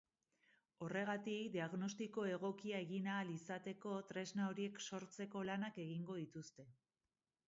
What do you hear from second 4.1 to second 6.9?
tresna horiek sortzeko lanak egingo dituzte.